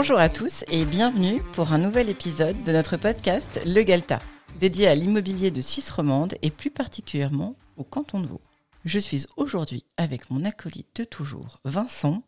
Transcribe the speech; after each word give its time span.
Bonjour 0.00 0.18
à 0.18 0.30
tous 0.30 0.64
et 0.68 0.86
bienvenue 0.86 1.42
pour 1.52 1.74
un 1.74 1.78
nouvel 1.78 2.08
épisode 2.08 2.62
de 2.64 2.72
notre 2.72 2.96
podcast 2.96 3.60
Le 3.66 3.82
Galta, 3.82 4.18
dédié 4.58 4.88
à 4.88 4.94
l'immobilier 4.94 5.50
de 5.50 5.60
Suisse 5.60 5.90
romande 5.90 6.36
et 6.40 6.50
plus 6.50 6.70
particulièrement 6.70 7.54
au 7.76 7.84
canton 7.84 8.20
de 8.20 8.26
Vaud. 8.26 8.40
Je 8.86 8.98
suis 8.98 9.26
aujourd'hui 9.36 9.84
avec 9.98 10.30
mon 10.30 10.46
acolyte 10.46 11.00
de 11.00 11.04
toujours, 11.04 11.60
Vincent, 11.66 12.22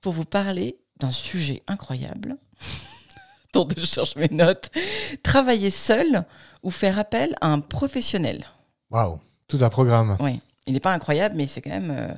pour 0.00 0.14
vous 0.14 0.24
parler 0.24 0.78
d'un 1.00 1.10
sujet 1.10 1.62
incroyable. 1.66 2.38
dont 3.52 3.68
je 3.76 3.84
cherche 3.84 4.16
mes 4.16 4.30
notes. 4.30 4.70
Travailler 5.22 5.70
seul 5.70 6.24
ou 6.62 6.70
faire 6.70 6.98
appel 6.98 7.34
à 7.42 7.48
un 7.48 7.60
professionnel. 7.60 8.46
Waouh, 8.90 9.20
tout 9.48 9.58
un 9.60 9.68
programme. 9.68 10.16
Oui, 10.20 10.40
il 10.66 10.72
n'est 10.72 10.80
pas 10.80 10.94
incroyable, 10.94 11.36
mais 11.36 11.46
c'est 11.46 11.60
quand 11.60 11.68
même 11.68 11.90
euh, 11.90 12.14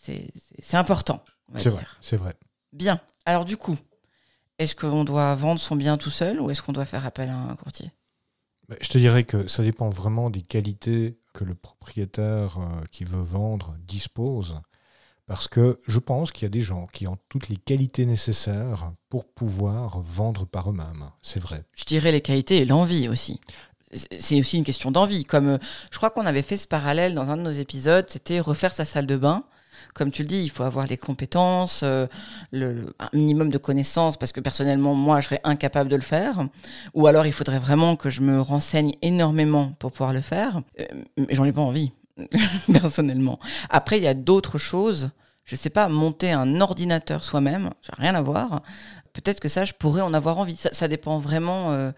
c'est 0.00 0.76
important. 0.76 1.24
C'est 1.56 1.70
vrai, 1.70 1.84
c'est 2.00 2.16
vrai. 2.16 2.36
Bien. 2.72 3.00
Alors 3.26 3.44
du 3.44 3.56
coup, 3.56 3.76
est-ce 4.58 4.74
qu'on 4.74 5.04
doit 5.04 5.34
vendre 5.34 5.60
son 5.60 5.76
bien 5.76 5.96
tout 5.96 6.10
seul 6.10 6.40
ou 6.40 6.50
est-ce 6.50 6.62
qu'on 6.62 6.72
doit 6.72 6.84
faire 6.84 7.06
appel 7.06 7.30
à 7.30 7.36
un 7.36 7.56
courtier? 7.56 7.92
Je 8.80 8.88
te 8.88 8.98
dirais 8.98 9.24
que 9.24 9.48
ça 9.48 9.62
dépend 9.62 9.88
vraiment 9.88 10.28
des 10.28 10.42
qualités 10.42 11.18
que 11.32 11.44
le 11.44 11.54
propriétaire 11.54 12.58
euh, 12.58 12.84
qui 12.90 13.04
veut 13.04 13.22
vendre 13.22 13.76
dispose. 13.86 14.60
Parce 15.26 15.46
que 15.46 15.78
je 15.86 15.98
pense 15.98 16.32
qu'il 16.32 16.44
y 16.44 16.46
a 16.46 16.50
des 16.50 16.62
gens 16.62 16.86
qui 16.86 17.06
ont 17.06 17.18
toutes 17.28 17.48
les 17.48 17.56
qualités 17.56 18.06
nécessaires 18.06 18.92
pour 19.10 19.26
pouvoir 19.26 20.00
vendre 20.00 20.46
par 20.46 20.70
eux-mêmes. 20.70 21.10
C'est 21.22 21.40
vrai. 21.40 21.64
Je 21.76 21.84
dirais 21.84 22.12
les 22.12 22.22
qualités 22.22 22.58
et 22.58 22.64
l'envie 22.64 23.08
aussi. 23.08 23.40
C'est 23.92 24.20
c'est 24.20 24.40
aussi 24.40 24.58
une 24.58 24.64
question 24.64 24.90
d'envie. 24.90 25.24
Comme 25.24 25.48
euh, 25.48 25.58
je 25.90 25.96
crois 25.96 26.10
qu'on 26.10 26.26
avait 26.26 26.42
fait 26.42 26.56
ce 26.56 26.66
parallèle 26.66 27.14
dans 27.14 27.30
un 27.30 27.36
de 27.36 27.42
nos 27.42 27.52
épisodes, 27.52 28.06
c'était 28.08 28.40
refaire 28.40 28.72
sa 28.72 28.84
salle 28.84 29.06
de 29.06 29.16
bain. 29.16 29.44
Comme 29.94 30.12
tu 30.12 30.22
le 30.22 30.28
dis, 30.28 30.42
il 30.42 30.50
faut 30.50 30.62
avoir 30.62 30.86
les 30.86 30.96
compétences, 30.96 31.80
euh, 31.82 32.06
le, 32.52 32.94
un 32.98 33.08
minimum 33.12 33.50
de 33.50 33.58
connaissances, 33.58 34.16
parce 34.16 34.32
que 34.32 34.40
personnellement, 34.40 34.94
moi, 34.94 35.20
je 35.20 35.26
serais 35.26 35.40
incapable 35.44 35.90
de 35.90 35.96
le 35.96 36.02
faire. 36.02 36.46
Ou 36.94 37.06
alors, 37.06 37.26
il 37.26 37.32
faudrait 37.32 37.58
vraiment 37.58 37.96
que 37.96 38.10
je 38.10 38.20
me 38.20 38.40
renseigne 38.40 38.94
énormément 39.02 39.72
pour 39.78 39.92
pouvoir 39.92 40.12
le 40.12 40.20
faire. 40.20 40.62
Euh, 40.80 40.84
mais 41.16 41.34
j'en 41.34 41.44
ai 41.44 41.52
pas 41.52 41.60
envie, 41.60 41.92
personnellement. 42.72 43.38
Après, 43.70 43.98
il 43.98 44.04
y 44.04 44.08
a 44.08 44.14
d'autres 44.14 44.58
choses. 44.58 45.10
Je 45.44 45.56
sais 45.56 45.70
pas, 45.70 45.88
monter 45.88 46.30
un 46.32 46.60
ordinateur 46.60 47.24
soi-même, 47.24 47.70
ça 47.82 47.94
n'a 47.98 48.02
rien 48.02 48.14
à 48.14 48.22
voir. 48.22 48.62
Peut-être 49.14 49.40
que 49.40 49.48
ça, 49.48 49.64
je 49.64 49.72
pourrais 49.72 50.02
en 50.02 50.12
avoir 50.12 50.38
envie. 50.38 50.56
Ça, 50.56 50.68
ça 50.72 50.88
dépend 50.88 51.18
vraiment 51.18 51.72
euh, 51.72 51.90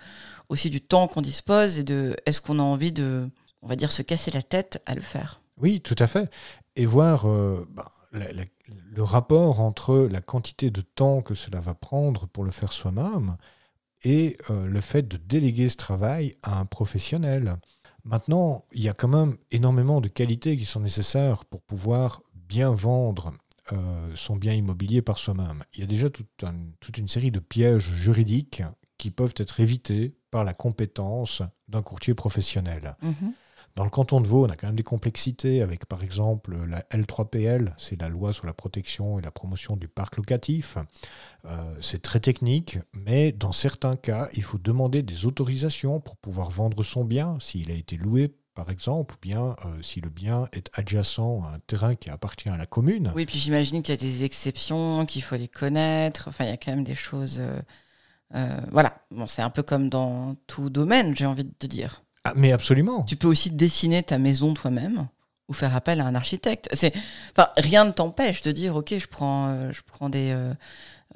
aussi 0.49 0.71
du 0.71 0.81
temps 0.81 1.09
qu'on 1.09 1.21
dispose 1.21 1.79
et 1.79 1.85
de 1.85 2.17
est-ce 2.27 2.41
qu'on 2.41 2.59
a 2.59 2.63
envie 2.63 2.93
de, 2.93 3.29
on 3.63 3.67
va 3.67 3.77
dire, 3.77 3.91
se 3.91 4.03
casser 4.03 4.31
la 4.31 4.43
tête 4.43 4.81
à 4.87 4.95
le 4.95 5.01
faire? 5.01 5.41
Oui, 5.61 5.81
tout 5.81 5.97
à 5.99 6.07
fait. 6.07 6.31
Et 6.77 6.87
voir 6.87 7.27
euh, 7.29 7.67
la- 8.13 8.45
le 8.93 9.03
rapport 9.03 9.61
entre 9.61 10.09
la 10.11 10.21
quantité 10.21 10.71
de 10.71 10.81
temps 10.81 11.23
que 11.23 11.35
cela 11.35 11.61
va 11.61 11.75
prendre 11.75 12.27
pour 12.27 12.45
le 12.45 12.51
faire 12.51 12.73
soi-même 12.73 13.37
et 14.05 14.37
euh, 14.51 14.67
le 14.67 14.81
fait 14.81 15.07
de 15.07 15.17
déléguer 15.17 15.69
ce 15.69 15.77
travail 15.77 16.35
à 16.43 16.59
un 16.59 16.65
professionnel. 16.67 17.57
Maintenant, 18.05 18.65
il 18.73 18.83
y 18.83 18.89
a 18.89 18.95
quand 18.95 19.09
même 19.09 19.37
énormément 19.51 20.01
de 20.01 20.09
qualités 20.09 20.57
qui 20.57 20.65
sont 20.65 20.81
nécessaires 20.81 21.45
pour 21.45 21.61
pouvoir 21.63 22.23
bien 22.35 22.71
vendre 22.71 23.33
euh, 23.73 24.11
son 24.17 24.37
bien 24.37 24.55
immobilier 24.55 25.03
par 25.03 25.19
soi-même. 25.19 25.63
Il 25.75 25.81
y 25.81 25.83
a 25.85 25.87
déjà 25.87 26.11
toute, 26.11 26.43
un- 26.45 26.55
toute 26.81 26.99
une 26.99 27.09
série 27.09 27.31
de 27.31 27.39
pièges 27.41 27.91
juridiques 27.91 28.63
qui 28.99 29.11
peuvent 29.11 29.35
être 29.37 29.61
évités 29.61 30.17
par 30.31 30.45
la 30.45 30.55
compétence 30.55 31.43
d'un 31.69 31.83
courtier 31.83 32.15
professionnel. 32.15 32.97
Dans 33.81 33.85
le 33.87 33.91
canton 33.91 34.21
de 34.21 34.29
Vaud, 34.29 34.45
on 34.45 34.51
a 34.51 34.57
quand 34.57 34.67
même 34.67 34.77
des 34.77 34.83
complexités 34.83 35.63
avec, 35.63 35.87
par 35.87 36.03
exemple, 36.03 36.55
la 36.69 36.83
L3PL, 36.91 37.73
c'est 37.79 37.99
la 37.99 38.11
loi 38.11 38.35
sur 38.35 38.45
la 38.45 38.53
protection 38.53 39.19
et 39.19 39.23
la 39.23 39.31
promotion 39.31 39.75
du 39.75 39.89
parc 39.89 40.19
locatif. 40.19 40.77
Euh, 41.47 41.75
c'est 41.81 42.03
très 42.03 42.21
technique, 42.21 42.77
mais 42.93 43.33
dans 43.33 43.53
certains 43.53 43.97
cas, 43.97 44.29
il 44.35 44.43
faut 44.43 44.59
demander 44.59 45.01
des 45.01 45.25
autorisations 45.25 45.99
pour 45.99 46.17
pouvoir 46.17 46.51
vendre 46.51 46.83
son 46.83 47.07
bien, 47.07 47.39
s'il 47.41 47.71
a 47.71 47.75
été 47.75 47.97
loué, 47.97 48.35
par 48.55 48.69
exemple, 48.69 49.15
ou 49.15 49.19
bien 49.23 49.57
euh, 49.65 49.81
si 49.81 50.03
le 50.03 50.11
bien 50.11 50.47
est 50.53 50.69
adjacent 50.75 51.41
à 51.45 51.55
un 51.55 51.59
terrain 51.61 51.95
qui 51.95 52.11
appartient 52.11 52.51
à 52.51 52.59
la 52.59 52.67
commune. 52.67 53.11
Oui, 53.17 53.25
puis 53.25 53.39
j'imagine 53.39 53.83
qu'il 53.83 53.95
y 53.95 53.97
a 53.97 53.99
des 53.99 54.25
exceptions, 54.25 55.07
qu'il 55.07 55.23
faut 55.23 55.37
les 55.37 55.49
connaître. 55.49 56.29
Enfin, 56.29 56.45
il 56.45 56.51
y 56.51 56.53
a 56.53 56.59
quand 56.59 56.73
même 56.73 56.85
des 56.85 56.95
choses. 56.95 57.41
euh, 58.35 58.61
voilà. 58.73 58.93
Bon, 59.11 59.27
c'est 59.27 59.41
un 59.41 59.49
peu 59.49 59.63
comme 59.63 59.89
dans 59.89 60.35
tout 60.47 60.69
domaine, 60.69 61.17
j'ai 61.17 61.25
envie 61.25 61.47
de 61.47 61.55
te 61.59 61.67
dire. 61.67 62.03
Ah, 62.25 62.33
mais 62.37 62.53
absolument. 62.53 63.05
Tu 63.05 63.17
peux 63.17 63.29
aussi 63.29 63.51
dessiner 63.51 64.03
ta 64.03 64.19
maison 64.19 64.55
toi-même 64.55 65.09
ou 65.49 65.53
faire 65.53 65.75
appel 65.75 66.01
à 66.01 66.07
un 66.07 66.15
architecte. 66.15 66.69
C'est, 66.73 66.93
enfin, 67.33 67.49
rien 67.57 67.85
ne 67.85 67.91
t'empêche 67.91 68.43
de 68.43 68.53
dire, 68.53 68.77
ok, 68.77 68.97
je 68.97 69.07
prends, 69.07 69.49
euh, 69.49 69.73
je 69.73 69.83
prends 69.85 70.09
des, 70.09 70.31
euh, 70.31 70.55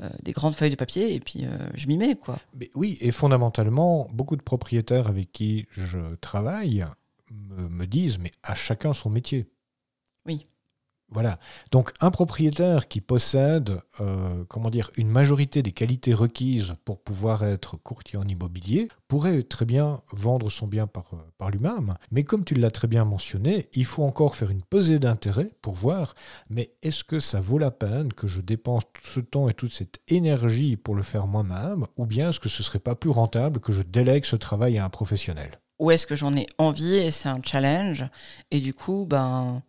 euh, 0.01 0.09
des 0.23 0.33
grandes 0.33 0.57
feuilles 0.57 0.71
de 0.71 0.77
papier 0.77 1.15
et 1.15 1.21
puis 1.21 1.47
je 1.75 1.87
m'y 1.87 1.97
mets, 1.97 2.17
quoi. 2.17 2.39
Mais 2.55 2.71
oui, 2.75 2.99
et 3.01 3.13
fondamentalement, 3.13 4.09
beaucoup 4.13 4.37
de 4.37 4.43
propriétaires 4.43 5.07
avec 5.07 5.31
qui 5.31 5.67
je 5.71 6.17
travaille 6.17 6.85
me, 7.31 7.69
me 7.69 7.87
disent, 7.87 8.19
mais 8.19 8.33
à 8.43 8.55
chacun 8.55 8.93
son 8.93 9.11
métier. 9.11 9.47
Oui. 10.27 10.47
Voilà. 11.15 11.39
Donc 11.71 11.93
un 12.01 12.11
propriétaire 12.11 12.89
qui 12.89 13.01
possède, 13.01 13.81
euh, 14.01 14.45
comment 14.49 14.69
dire, 14.69 14.91
une 14.97 15.09
majorité 15.09 15.63
des 15.63 15.71
qualités 15.71 16.13
requises 16.13 16.75
pour 16.85 17.01
pouvoir 17.01 17.45
être 17.45 17.77
courtier 17.77 18.19
en 18.19 18.25
immobilier 18.25 18.89
pourrait 19.07 19.45
très 19.45 19.65
bien 19.65 20.01
vendre 20.13 20.51
son 20.51 20.67
bien 20.67 20.89
par, 20.89 21.15
euh, 21.15 21.19
par 21.39 21.51
lui-même. 21.51 21.95
Mais 22.11 22.25
comme 22.25 22.45
tu 22.45 22.55
l'as 22.55 22.73
très 22.73 22.89
bien 22.89 23.05
mentionné, 23.05 23.69
il 23.75 23.85
faut 23.85 24.03
encore 24.03 24.35
faire 24.35 24.51
une 24.51 24.63
pesée 24.63 24.99
d'intérêt 24.99 25.51
pour 25.63 25.75
voir, 25.75 26.17
mais 26.51 26.73
est-ce 26.83 27.05
que 27.05 27.21
ça 27.21 27.41
vaut 27.41 27.59
la 27.59 27.71
peine 27.71 28.13
que 28.13 28.27
je 28.27 28.41
dépense 28.41 28.83
tout 28.93 29.07
ce 29.07 29.21
temps 29.21 29.49
et 29.49 29.55
toute 29.55 29.73
cette 29.73 30.01
énergie 30.09 30.77
pour 30.77 30.97
le 30.97 31.05
faire 31.05 31.29
moi-même, 31.29 31.87
ou 31.97 32.07
bien 32.07 32.31
est-ce 32.31 32.41
que 32.41 32.49
ce 32.49 32.65
serait 32.65 32.81
pas 32.81 32.97
plus 32.97 33.11
rentable 33.11 33.61
que 33.61 33.73
je 33.73 33.83
délègue 33.83 34.25
ce 34.25 34.37
travail 34.37 34.79
à 34.79 34.85
un 34.85 34.89
professionnel? 34.89 35.61
Ou 35.79 35.91
est-ce 35.91 36.07
que 36.07 36.17
j'en 36.17 36.35
ai 36.35 36.47
envie 36.59 36.97
et 36.97 37.11
c'est 37.11 37.29
un 37.29 37.41
challenge? 37.43 38.05
Et 38.51 38.61
du 38.61 38.75
coup, 38.75 39.07
ben, 39.09 39.63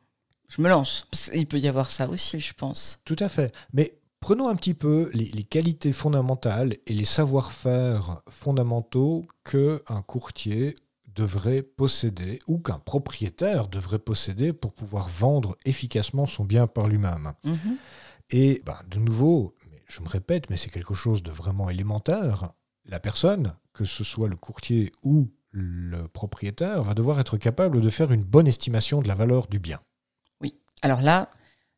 je 0.55 0.61
me 0.61 0.69
lance. 0.69 1.05
Qu'il 1.11 1.47
peut 1.47 1.59
y 1.59 1.67
avoir 1.67 1.91
ça 1.91 2.09
aussi, 2.09 2.39
je 2.39 2.53
pense. 2.53 2.99
Tout 3.05 3.15
à 3.19 3.29
fait. 3.29 3.53
Mais 3.73 3.97
prenons 4.19 4.47
un 4.47 4.55
petit 4.55 4.73
peu 4.73 5.09
les, 5.13 5.25
les 5.25 5.43
qualités 5.43 5.91
fondamentales 5.91 6.75
et 6.85 6.93
les 6.93 7.05
savoir-faire 7.05 8.21
fondamentaux 8.29 9.25
qu'un 9.43 10.01
courtier 10.01 10.75
devrait 11.15 11.63
posséder 11.63 12.39
ou 12.47 12.59
qu'un 12.59 12.79
propriétaire 12.79 13.67
devrait 13.67 13.99
posséder 13.99 14.53
pour 14.53 14.73
pouvoir 14.73 15.07
vendre 15.07 15.57
efficacement 15.65 16.27
son 16.27 16.43
bien 16.43 16.67
par 16.67 16.87
lui-même. 16.87 17.33
Mhm. 17.43 17.77
Et 18.31 18.61
ben, 18.65 18.77
de 18.89 18.99
nouveau, 18.99 19.55
je 19.87 20.01
me 20.01 20.07
répète, 20.07 20.49
mais 20.49 20.57
c'est 20.57 20.69
quelque 20.69 20.93
chose 20.93 21.23
de 21.23 21.31
vraiment 21.31 21.69
élémentaire, 21.69 22.51
la 22.85 22.99
personne, 22.99 23.55
que 23.73 23.85
ce 23.85 24.03
soit 24.03 24.27
le 24.27 24.35
courtier 24.35 24.91
ou 25.03 25.31
le 25.51 26.07
propriétaire, 26.07 26.83
va 26.83 26.93
devoir 26.93 27.19
être 27.19 27.37
capable 27.37 27.81
de 27.81 27.89
faire 27.89 28.11
une 28.11 28.23
bonne 28.23 28.47
estimation 28.47 29.01
de 29.01 29.07
la 29.07 29.15
valeur 29.15 29.47
du 29.47 29.59
bien. 29.59 29.79
Alors 30.85 31.01
là, 31.01 31.29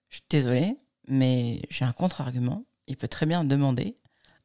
je 0.09 0.17
suis 0.17 0.25
désolée, 0.29 0.75
mais 1.07 1.61
j'ai 1.69 1.85
un 1.85 1.93
contre-argument. 1.93 2.65
Il 2.87 2.97
peut 2.97 3.07
très 3.07 3.25
bien 3.25 3.45
demander 3.45 3.95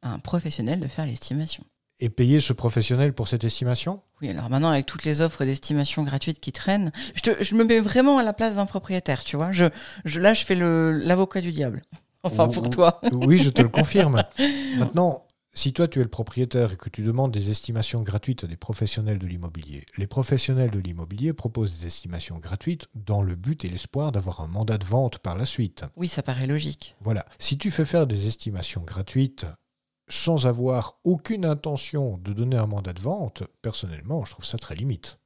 à 0.01 0.13
un 0.13 0.19
professionnel 0.19 0.79
de 0.79 0.87
faire 0.87 1.05
l'estimation. 1.05 1.65
Et 1.99 2.07
payer 2.09 2.39
ce 2.39 2.53
professionnel 2.53 3.11
pour 3.11 3.27
cette 3.27 3.43
estimation? 3.43 4.01
Oui, 4.21 4.29
alors 4.29 4.49
maintenant, 4.49 4.69
avec 4.69 4.85
toutes 4.85 5.03
les 5.03 5.19
offres 5.19 5.43
d'estimation 5.43 6.03
gratuites 6.03 6.39
qui 6.39 6.53
traînent, 6.53 6.93
je, 7.13 7.21
te- 7.23 7.43
je 7.43 7.55
me 7.55 7.65
mets 7.65 7.81
vraiment 7.81 8.19
à 8.19 8.23
la 8.23 8.31
place 8.31 8.55
d'un 8.55 8.65
propriétaire, 8.65 9.25
tu 9.25 9.35
vois. 9.35 9.51
Je, 9.51 9.65
je, 10.05 10.21
là, 10.21 10.33
je 10.33 10.45
fais 10.45 10.55
le- 10.55 10.93
l'avocat 10.97 11.41
du 11.41 11.51
diable. 11.51 11.81
Enfin, 12.25 12.47
pour 12.47 12.63
Ou- 12.63 12.69
toi. 12.69 13.01
Oui, 13.11 13.37
je 13.39 13.49
te 13.49 13.61
le 13.61 13.67
confirme. 13.67 14.23
Maintenant, 14.77 15.27
si 15.53 15.71
toi 15.71 15.87
tu 15.87 15.99
es 15.99 16.03
le 16.03 16.09
propriétaire 16.09 16.73
et 16.73 16.77
que 16.77 16.89
tu 16.89 17.03
demandes 17.03 17.31
des 17.31 17.51
estimations 17.51 18.01
gratuites 18.01 18.43
à 18.43 18.47
des 18.47 18.57
professionnels 18.57 19.19
de 19.19 19.27
l'immobilier, 19.27 19.85
les 19.97 20.07
professionnels 20.07 20.71
de 20.71 20.79
l'immobilier 20.79 21.31
proposent 21.33 21.79
des 21.79 21.87
estimations 21.87 22.39
gratuites 22.39 22.87
dans 22.95 23.21
le 23.21 23.35
but 23.35 23.63
et 23.63 23.69
l'espoir 23.69 24.11
d'avoir 24.11 24.41
un 24.41 24.47
mandat 24.47 24.79
de 24.79 24.85
vente 24.85 25.19
par 25.19 25.37
la 25.37 25.45
suite. 25.45 25.85
Oui, 25.95 26.07
ça 26.07 26.23
paraît 26.23 26.47
logique. 26.47 26.95
Voilà. 27.01 27.25
Si 27.37 27.57
tu 27.57 27.69
fais 27.69 27.85
faire 27.85 28.07
des 28.07 28.27
estimations 28.27 28.81
gratuites 28.81 29.45
sans 30.09 30.47
avoir 30.47 30.99
aucune 31.03 31.45
intention 31.45 32.17
de 32.17 32.33
donner 32.33 32.57
un 32.57 32.67
mandat 32.67 32.93
de 32.93 33.01
vente, 33.01 33.43
personnellement, 33.61 34.25
je 34.25 34.31
trouve 34.31 34.45
ça 34.45 34.57
très 34.57 34.75
limite. 34.75 35.19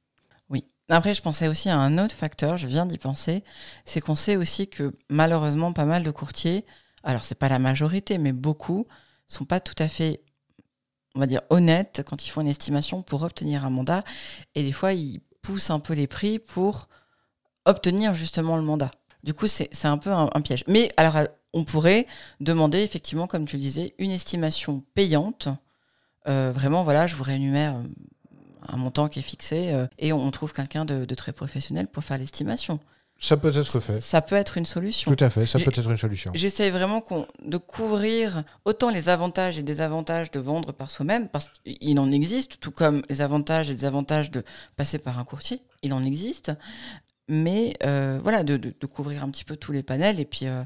Oui. 0.50 0.66
Après, 0.88 1.14
je 1.14 1.22
pensais 1.22 1.48
aussi 1.48 1.68
à 1.68 1.78
un 1.78 1.98
autre 1.98 2.14
facteur, 2.14 2.58
je 2.58 2.68
viens 2.68 2.86
d'y 2.86 2.98
penser, 2.98 3.44
c'est 3.86 4.00
qu'on 4.00 4.14
sait 4.14 4.36
aussi 4.36 4.68
que 4.68 4.94
malheureusement, 5.08 5.72
pas 5.72 5.84
mal 5.84 6.02
de 6.02 6.10
courtiers, 6.10 6.64
alors 7.02 7.24
c'est 7.24 7.34
pas 7.34 7.48
la 7.48 7.58
majorité, 7.58 8.18
mais 8.18 8.32
beaucoup, 8.32 8.86
sont 9.28 9.44
pas 9.44 9.60
tout 9.60 9.74
à 9.78 9.88
fait, 9.88 10.20
on 11.14 11.20
va 11.20 11.26
dire, 11.26 11.42
honnêtes 11.50 12.02
quand 12.06 12.26
ils 12.26 12.30
font 12.30 12.40
une 12.40 12.48
estimation 12.48 13.02
pour 13.02 13.22
obtenir 13.22 13.64
un 13.64 13.70
mandat. 13.70 14.04
Et 14.54 14.62
des 14.62 14.72
fois, 14.72 14.92
ils 14.92 15.20
poussent 15.42 15.70
un 15.70 15.80
peu 15.80 15.94
les 15.94 16.06
prix 16.06 16.38
pour 16.38 16.88
obtenir 17.64 18.14
justement 18.14 18.56
le 18.56 18.62
mandat. 18.62 18.90
Du 19.22 19.34
coup, 19.34 19.46
c'est 19.46 19.84
un 19.84 19.98
peu 19.98 20.10
un, 20.12 20.40
piège. 20.42 20.64
Mais 20.68 20.90
alors, 20.96 21.16
euh, 21.16 21.24
on 21.52 21.64
pourrait 21.64 22.06
demander 22.40 22.78
effectivement, 22.78 23.26
comme 23.26 23.46
tu 23.46 23.56
le 23.56 23.62
disais, 23.62 23.94
une 23.98 24.10
estimation 24.10 24.84
payante. 24.94 25.48
Euh, 26.28 26.52
vraiment, 26.52 26.84
voilà, 26.84 27.06
je 27.06 27.16
vous 27.16 27.24
rémunère 27.24 27.76
euh, 27.76 27.82
un 28.68 28.76
montant 28.76 29.08
qui 29.08 29.18
est 29.18 29.22
fixé 29.22 29.86
et 29.98 30.12
on 30.12 30.30
trouve 30.30 30.52
quelqu'un 30.52 30.84
de 30.84 31.14
très 31.14 31.32
professionnel 31.32 31.86
pour 31.86 32.04
faire 32.04 32.18
l'estimation. 32.18 32.80
Ça 33.20 33.36
peut 33.36 33.56
être 33.56 33.80
fait. 33.80 34.00
Ça 34.00 34.22
peut 34.22 34.36
être 34.36 34.58
une 34.58 34.66
solution. 34.66 35.12
Tout 35.12 35.24
à 35.24 35.28
fait, 35.28 35.44
ça 35.44 35.58
peut 35.58 35.72
être 35.74 35.90
une 35.90 35.96
solution. 35.96 36.30
J'essaie 36.34 36.70
vraiment 36.70 37.02
de 37.44 37.56
couvrir 37.56 38.44
autant 38.64 38.90
les 38.90 39.08
avantages 39.08 39.58
et 39.58 39.64
désavantages 39.64 40.30
de 40.30 40.38
vendre 40.38 40.72
par 40.72 40.90
soi-même, 40.90 41.28
parce 41.28 41.50
qu'il 41.64 41.98
en 41.98 42.12
existe, 42.12 42.60
tout 42.60 42.70
comme 42.70 43.02
les 43.08 43.20
avantages 43.20 43.70
et 43.70 43.74
désavantages 43.74 44.30
de 44.30 44.44
passer 44.76 44.98
par 44.98 45.18
un 45.18 45.24
courtier, 45.24 45.62
il 45.82 45.92
en 45.92 46.04
existe. 46.04 46.52
Mais 47.28 47.74
euh, 47.84 48.20
voilà, 48.22 48.44
de, 48.44 48.72
couvrir 48.86 49.24
un 49.24 49.30
petit 49.30 49.44
peu 49.44 49.56
tous 49.56 49.72
les 49.72 49.82
panels. 49.82 50.20
Et 50.20 50.24
puis, 50.24 50.46
euh, 50.46 50.62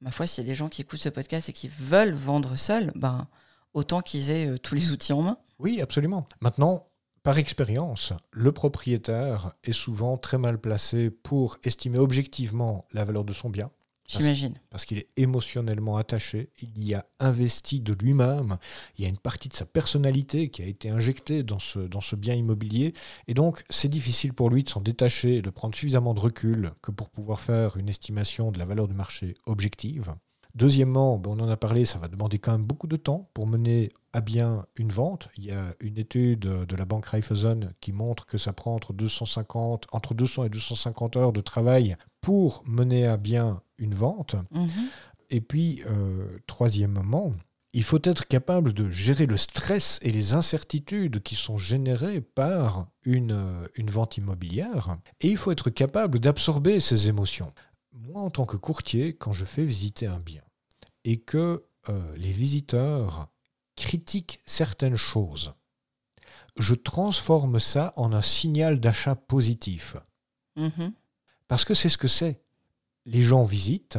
ma 0.00 0.12
foi, 0.12 0.26
s'il 0.26 0.44
y 0.44 0.46
a 0.46 0.50
des 0.50 0.56
gens 0.56 0.68
qui 0.68 0.82
écoutent 0.82 1.02
ce 1.02 1.08
podcast 1.08 1.48
et 1.48 1.52
qui 1.52 1.68
veulent 1.80 2.14
vendre 2.14 2.56
seuls, 2.56 2.92
ben, 2.94 3.26
autant 3.74 4.00
qu'ils 4.02 4.30
aient 4.30 4.46
euh, 4.46 4.58
tous 4.58 4.74
les 4.74 4.92
outils 4.92 5.12
en 5.12 5.22
main. 5.22 5.38
Oui, 5.58 5.80
absolument. 5.80 6.26
Maintenant, 6.40 6.87
par 7.28 7.36
expérience, 7.36 8.14
le 8.32 8.52
propriétaire 8.52 9.52
est 9.62 9.74
souvent 9.74 10.16
très 10.16 10.38
mal 10.38 10.58
placé 10.58 11.10
pour 11.10 11.58
estimer 11.62 11.98
objectivement 11.98 12.86
la 12.94 13.04
valeur 13.04 13.22
de 13.22 13.34
son 13.34 13.50
bien. 13.50 13.70
J'imagine. 14.08 14.54
Parce 14.70 14.86
qu'il 14.86 14.96
est 14.96 15.10
émotionnellement 15.18 15.98
attaché, 15.98 16.48
il 16.62 16.82
y 16.82 16.94
a 16.94 17.04
investi 17.20 17.80
de 17.80 17.92
lui-même, 17.92 18.56
il 18.96 19.02
y 19.02 19.06
a 19.06 19.10
une 19.10 19.18
partie 19.18 19.50
de 19.50 19.54
sa 19.54 19.66
personnalité 19.66 20.48
qui 20.48 20.62
a 20.62 20.64
été 20.64 20.88
injectée 20.88 21.42
dans 21.42 21.58
ce, 21.58 21.80
dans 21.80 22.00
ce 22.00 22.16
bien 22.16 22.32
immobilier, 22.32 22.94
et 23.26 23.34
donc 23.34 23.62
c'est 23.68 23.90
difficile 23.90 24.32
pour 24.32 24.48
lui 24.48 24.62
de 24.62 24.70
s'en 24.70 24.80
détacher 24.80 25.36
et 25.36 25.42
de 25.42 25.50
prendre 25.50 25.74
suffisamment 25.74 26.14
de 26.14 26.20
recul 26.20 26.72
que 26.80 26.92
pour 26.92 27.10
pouvoir 27.10 27.42
faire 27.42 27.76
une 27.76 27.90
estimation 27.90 28.52
de 28.52 28.58
la 28.58 28.64
valeur 28.64 28.88
du 28.88 28.94
marché 28.94 29.34
objective. 29.44 30.14
Deuxièmement, 30.58 31.18
ben, 31.18 31.30
on 31.30 31.40
en 31.40 31.48
a 31.48 31.56
parlé, 31.56 31.84
ça 31.84 32.00
va 32.00 32.08
demander 32.08 32.40
quand 32.40 32.50
même 32.50 32.64
beaucoup 32.64 32.88
de 32.88 32.96
temps 32.96 33.30
pour 33.32 33.46
mener 33.46 33.90
à 34.12 34.20
bien 34.20 34.66
une 34.74 34.88
vente. 34.88 35.28
Il 35.36 35.44
y 35.44 35.52
a 35.52 35.72
une 35.78 35.98
étude 35.98 36.40
de 36.40 36.76
la 36.76 36.84
banque 36.84 37.06
Raiffeisen 37.06 37.72
qui 37.80 37.92
montre 37.92 38.26
que 38.26 38.38
ça 38.38 38.52
prend 38.52 38.74
entre 38.74 38.92
250, 38.92 39.86
entre 39.92 40.14
200 40.14 40.44
et 40.44 40.48
250 40.48 41.16
heures 41.16 41.32
de 41.32 41.40
travail 41.40 41.96
pour 42.20 42.64
mener 42.66 43.06
à 43.06 43.16
bien 43.16 43.62
une 43.78 43.94
vente. 43.94 44.34
Mhm. 44.50 44.68
Et 45.30 45.40
puis, 45.40 45.82
euh, 45.86 46.26
troisièmement, 46.48 47.30
il 47.72 47.84
faut 47.84 48.00
être 48.02 48.26
capable 48.26 48.72
de 48.72 48.90
gérer 48.90 49.26
le 49.26 49.36
stress 49.36 50.00
et 50.02 50.10
les 50.10 50.34
incertitudes 50.34 51.22
qui 51.22 51.36
sont 51.36 51.56
générées 51.56 52.20
par 52.20 52.88
une, 53.04 53.30
euh, 53.30 53.68
une 53.76 53.90
vente 53.90 54.16
immobilière. 54.16 54.96
Et 55.20 55.28
il 55.28 55.36
faut 55.36 55.52
être 55.52 55.70
capable 55.70 56.18
d'absorber 56.18 56.80
ces 56.80 57.08
émotions. 57.08 57.52
Moi, 57.92 58.20
en 58.20 58.30
tant 58.30 58.46
que 58.46 58.56
courtier, 58.56 59.14
quand 59.14 59.32
je 59.32 59.44
fais 59.44 59.64
visiter 59.64 60.06
un 60.06 60.18
bien, 60.18 60.42
et 61.08 61.16
que 61.16 61.64
euh, 61.88 62.16
les 62.18 62.32
visiteurs 62.32 63.28
critiquent 63.76 64.42
certaines 64.44 64.96
choses, 64.96 65.54
je 66.58 66.74
transforme 66.74 67.58
ça 67.60 67.94
en 67.96 68.12
un 68.12 68.20
signal 68.20 68.78
d'achat 68.78 69.14
positif. 69.14 69.96
Mm-hmm. 70.58 70.92
Parce 71.46 71.64
que 71.64 71.72
c'est 71.72 71.88
ce 71.88 71.96
que 71.96 72.08
c'est. 72.08 72.42
Les 73.06 73.22
gens 73.22 73.44
visitent, 73.44 73.98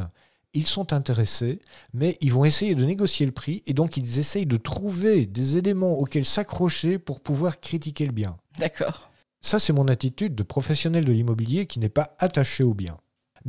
ils 0.54 0.68
sont 0.68 0.94
intéressés, 0.94 1.60
mais 1.94 2.16
ils 2.22 2.32
vont 2.32 2.46
essayer 2.46 2.76
de 2.76 2.86
négocier 2.86 3.26
le 3.26 3.32
prix 3.32 3.64
et 3.66 3.74
donc 3.74 3.98
ils 3.98 4.20
essayent 4.20 4.46
de 4.46 4.58
trouver 4.58 5.26
des 5.26 5.58
éléments 5.58 5.94
auxquels 5.94 6.26
s'accrocher 6.26 7.00
pour 7.00 7.22
pouvoir 7.22 7.60
critiquer 7.60 8.06
le 8.06 8.12
bien. 8.12 8.38
D'accord. 8.60 9.10
Ça, 9.42 9.58
c'est 9.58 9.74
mon 9.74 9.88
attitude 9.88 10.36
de 10.36 10.44
professionnel 10.44 11.06
de 11.06 11.12
l'immobilier 11.12 11.66
qui 11.66 11.80
n'est 11.80 11.90
pas 11.90 12.16
attaché 12.20 12.64
au 12.64 12.76
bien 12.76 12.98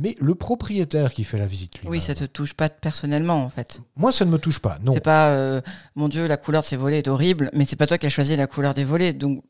mais 0.01 0.15
le 0.19 0.33
propriétaire 0.33 1.13
qui 1.13 1.23
fait 1.23 1.37
la 1.37 1.45
visite 1.45 1.79
lui. 1.79 1.87
Oui, 1.87 2.01
ça 2.01 2.15
te 2.15 2.23
touche 2.23 2.53
pas 2.53 2.69
personnellement 2.69 3.43
en 3.43 3.49
fait. 3.49 3.81
Moi, 3.95 4.11
ça 4.11 4.25
ne 4.25 4.31
me 4.31 4.39
touche 4.39 4.59
pas. 4.59 4.79
Non. 4.81 4.93
C'est 4.93 4.99
pas, 4.99 5.29
euh, 5.29 5.61
mon 5.95 6.09
Dieu, 6.09 6.27
la 6.27 6.37
couleur 6.37 6.63
de 6.63 6.67
ces 6.67 6.75
volets 6.75 6.97
est 6.97 7.07
horrible, 7.07 7.51
mais 7.53 7.65
c'est 7.65 7.75
pas 7.75 7.87
toi 7.87 7.99
qui 7.99 8.07
as 8.07 8.09
choisi 8.09 8.35
la 8.35 8.47
couleur 8.47 8.73
des 8.73 8.83
volets, 8.83 9.13
donc 9.13 9.43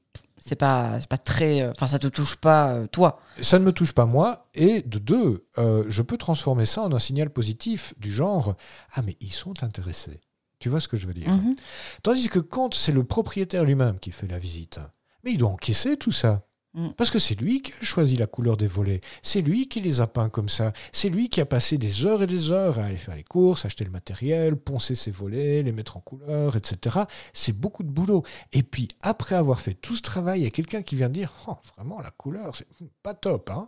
c'est 0.45 0.57
pas, 0.57 1.00
pas 1.09 1.18
très, 1.18 1.62
euh, 1.62 1.71
enfin, 1.71 1.88
ça 1.88 2.00
te 2.00 2.07
touche 2.07 2.36
pas 2.36 2.71
euh, 2.71 2.88
toi. 2.88 3.21
Ça 3.39 3.59
ne 3.59 3.63
me 3.63 3.71
touche 3.71 3.94
pas 3.94 4.06
moi, 4.06 4.50
et 4.53 4.81
de 4.81 5.00
deux, 5.00 5.48
je 5.57 6.01
peux 6.01 6.18
transformer 6.18 6.65
ça 6.65 6.83
en 6.83 6.92
un 6.94 7.00
signal 7.00 7.30
positif 7.30 7.94
du 7.97 8.12
genre, 8.12 8.56
ah 8.94 9.01
mais 9.06 9.15
ils 9.21 9.31
sont 9.31 9.63
intéressés. 9.63 10.19
Tu 10.59 10.69
vois 10.69 10.81
ce 10.81 10.88
que 10.88 10.97
je 10.97 11.07
veux 11.07 11.13
dire? 11.13 11.30
Mhm. 11.30 11.56
Tandis 12.04 12.27
que 12.27 12.39
quand 12.39 12.75
c'est 12.75 12.92
le 12.92 13.04
propriétaire 13.04 13.63
lui-même 13.63 14.00
qui 14.00 14.12
fait 14.12 14.27
la 14.27 14.38
visite, 14.38 14.80
mais 15.24 15.31
il 15.31 15.38
doit 15.38 15.50
encaisser 15.50 15.97
tout 15.97 16.12
ça. 16.12 16.44
Mm. 16.73 16.89
Parce 16.97 17.12
que 17.12 17.19
c'est 17.19 17.39
lui 17.39 17.62
qui 17.62 17.73
a 17.73 17.83
choisi 17.83 18.15
la 18.15 18.27
couleur 18.27 18.56
des 18.57 18.68
volets. 18.68 19.01
C'est 19.21 19.41
lui 19.41 19.68
qui 19.68 19.81
les 19.81 20.01
a 20.01 20.07
peints 20.07 20.29
comme 20.29 20.50
ça. 20.50 20.71
C'est 20.91 21.09
lui 21.09 21.29
qui 21.29 21.41
a 21.41 21.45
passé 21.45 21.77
des 21.77 22.06
heures 22.06 22.23
et 22.23 22.27
des 22.27 22.51
heures 22.51 22.79
à 22.79 22.85
aller 22.85 22.97
faire 22.97 23.15
les 23.15 23.23
courses, 23.23 23.65
acheter 23.65 23.83
le 23.83 23.91
matériel, 23.91 24.56
poncer 24.56 24.95
ses 24.95 25.12
volets, 25.12 25.63
les 25.63 25.71
mettre 25.71 25.97
en 25.97 26.01
couleur, 26.01 26.56
etc. 26.56 27.00
C'est 27.33 27.57
beaucoup 27.57 27.83
de 27.83 27.91
boulot. 27.91 28.23
Et 28.53 28.63
puis, 28.63 28.88
après 29.01 29.35
avoir 29.35 29.59
fait 29.59 29.73
tout 29.73 29.95
ce 29.95 30.01
travail, 30.01 30.41
il 30.41 30.44
y 30.44 30.47
a 30.47 30.51
quelqu'un 30.51 30.81
qui 30.81 30.95
vient 30.95 31.09
dire 31.09 31.33
oh, 31.47 31.57
vraiment, 31.75 32.00
la 32.01 32.12
couleur, 32.12 32.56
c'est 32.56 32.68
pas 33.03 33.13
top. 33.13 33.50
Hein 33.50 33.68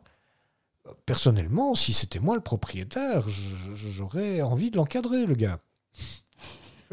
Personnellement, 1.05 1.75
si 1.75 1.93
c'était 1.93 2.19
moi 2.19 2.35
le 2.35 2.41
propriétaire, 2.41 3.27
j'aurais 3.29 4.41
envie 4.41 4.69
de 4.69 4.77
l'encadrer, 4.77 5.25
le 5.25 5.35
gars. 5.35 5.59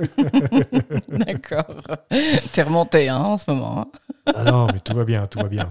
D'accord. 1.09 1.83
T'es 2.53 2.63
remonté 2.63 3.09
hein, 3.09 3.19
en 3.19 3.39
ce 3.39 3.51
moment. 3.51 3.81
Hein. 3.81 3.87
ah 4.35 4.45
non, 4.45 4.67
mais 4.73 4.81
tout 4.81 4.95
va 4.95 5.05
bien, 5.05 5.27
tout 5.27 5.39
va 5.39 5.49
bien. 5.49 5.71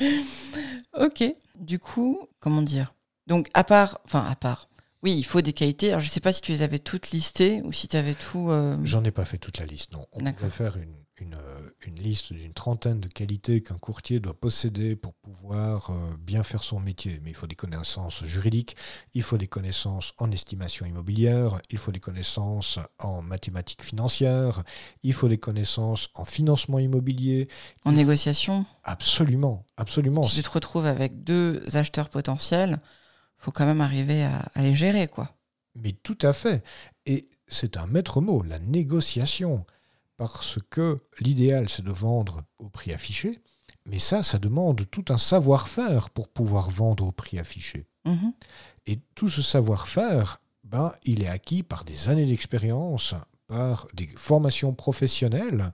ok. 0.98 1.24
Du 1.56 1.78
coup, 1.78 2.28
comment 2.40 2.62
dire? 2.62 2.94
Donc, 3.26 3.48
à 3.54 3.64
part, 3.64 4.00
enfin, 4.04 4.24
à 4.28 4.36
part, 4.36 4.68
oui, 5.02 5.14
il 5.16 5.24
faut 5.24 5.40
des 5.40 5.52
qualités. 5.52 5.90
Alors, 5.90 6.00
je 6.00 6.06
ne 6.06 6.10
sais 6.10 6.20
pas 6.20 6.32
si 6.32 6.40
tu 6.40 6.52
les 6.52 6.62
avais 6.62 6.78
toutes 6.78 7.10
listées 7.10 7.62
ou 7.64 7.72
si 7.72 7.88
tu 7.88 7.96
avais 7.96 8.14
tout. 8.14 8.50
Euh, 8.50 8.76
J'en 8.84 9.04
ai 9.04 9.10
pas 9.10 9.24
fait 9.24 9.38
toute 9.38 9.58
la 9.58 9.66
liste, 9.66 9.92
non. 9.92 10.06
On 10.12 10.20
pourrait 10.32 10.50
faire 10.50 10.76
une, 10.76 10.94
une, 11.18 11.34
euh, 11.34 11.70
une 11.86 11.96
liste 11.96 12.32
d'une 12.32 12.52
trentaine 12.52 13.00
de 13.00 13.08
qualités 13.08 13.62
qu'un 13.62 13.78
courtier 13.78 14.20
doit 14.20 14.38
posséder 14.38 14.96
pour 14.96 15.14
pouvoir 15.14 15.90
euh, 15.90 16.16
bien 16.18 16.42
faire 16.42 16.62
son 16.62 16.80
métier. 16.80 17.20
Mais 17.22 17.30
il 17.30 17.34
faut 17.34 17.46
des 17.46 17.54
connaissances 17.54 18.24
juridiques, 18.24 18.76
il 19.14 19.22
faut 19.22 19.38
des 19.38 19.46
connaissances 19.46 20.12
en 20.18 20.30
estimation 20.30 20.84
immobilière, 20.86 21.60
il 21.70 21.78
faut 21.78 21.92
des 21.92 22.00
connaissances 22.00 22.78
en 22.98 23.22
mathématiques 23.22 23.82
financières, 23.82 24.62
il 25.02 25.12
faut 25.12 25.28
des 25.28 25.38
connaissances 25.38 26.08
en 26.14 26.24
financement 26.24 26.78
immobilier. 26.78 27.48
En 27.84 27.92
négociation 27.92 28.66
Absolument, 28.84 29.64
absolument. 29.76 30.24
Si 30.24 30.36
tu 30.36 30.42
te 30.42 30.50
retrouves 30.50 30.86
avec 30.86 31.24
deux 31.24 31.62
acheteurs 31.76 32.10
potentiels, 32.10 32.80
faut 33.38 33.52
quand 33.52 33.66
même 33.66 33.80
arriver 33.80 34.24
à, 34.24 34.48
à 34.54 34.62
les 34.62 34.74
gérer, 34.74 35.06
quoi. 35.06 35.36
Mais 35.74 35.92
tout 35.92 36.18
à 36.22 36.32
fait. 36.32 36.64
Et 37.04 37.28
c'est 37.48 37.76
un 37.76 37.86
maître 37.86 38.20
mot, 38.20 38.42
la 38.42 38.58
négociation 38.58 39.66
parce 40.16 40.58
que 40.70 40.98
l'idéal, 41.20 41.68
c'est 41.68 41.84
de 41.84 41.92
vendre 41.92 42.42
au 42.58 42.68
prix 42.68 42.92
affiché, 42.92 43.40
mais 43.86 43.98
ça, 43.98 44.22
ça 44.22 44.38
demande 44.38 44.88
tout 44.90 45.04
un 45.10 45.18
savoir-faire 45.18 46.10
pour 46.10 46.28
pouvoir 46.28 46.70
vendre 46.70 47.06
au 47.06 47.12
prix 47.12 47.38
affiché. 47.38 47.86
Mhm. 48.04 48.32
Et 48.86 49.00
tout 49.14 49.28
ce 49.28 49.42
savoir-faire, 49.42 50.40
ben, 50.64 50.92
il 51.04 51.22
est 51.22 51.28
acquis 51.28 51.62
par 51.62 51.84
des 51.84 52.08
années 52.08 52.26
d'expérience, 52.26 53.14
par 53.46 53.86
des 53.94 54.08
formations 54.16 54.74
professionnelles, 54.74 55.72